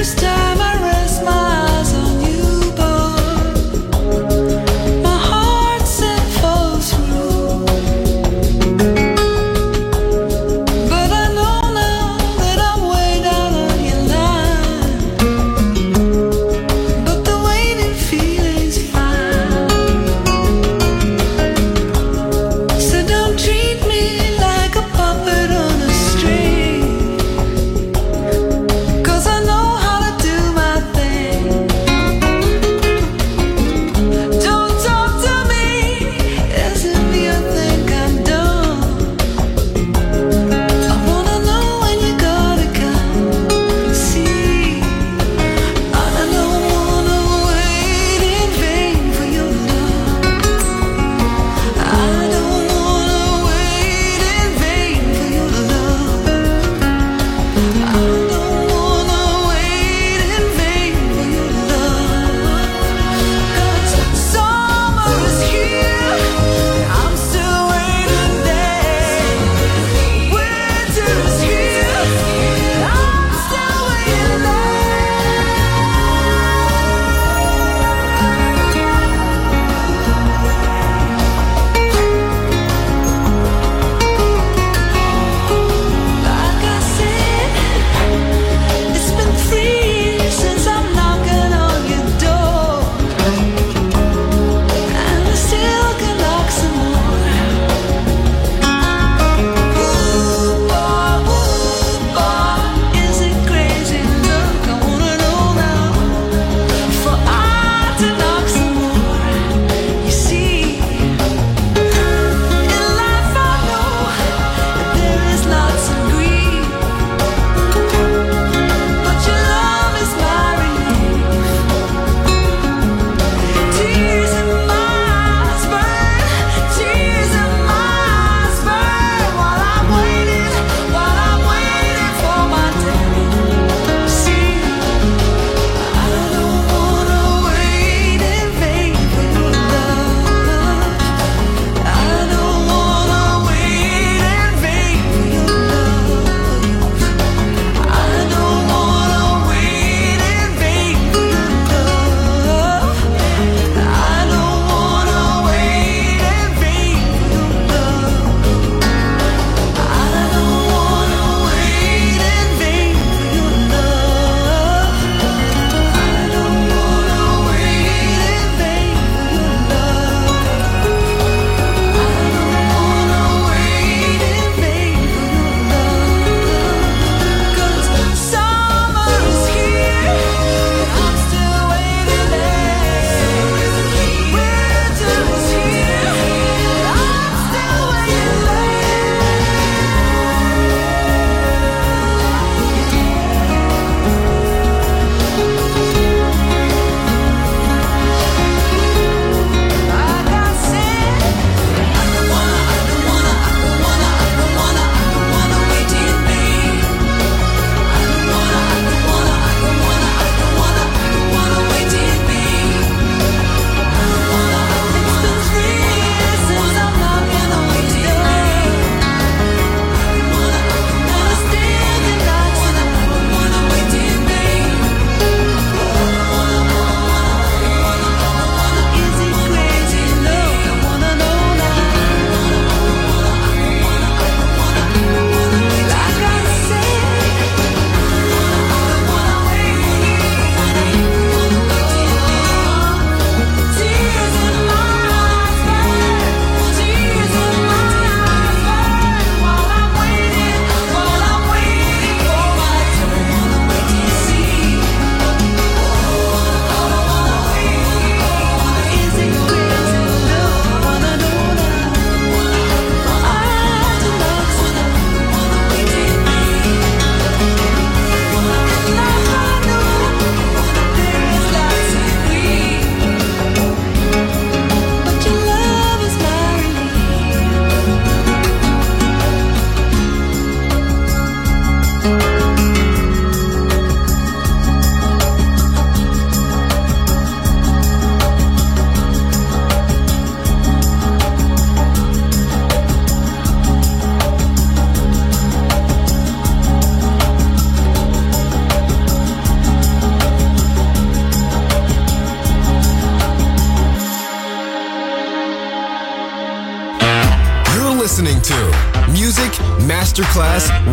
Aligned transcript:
first 0.00 0.29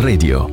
Radio. 0.00 0.49